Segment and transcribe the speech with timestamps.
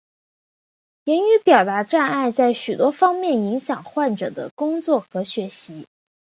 [1.03, 5.85] 言语表达障碍在许多方面影响患者的工作和学习。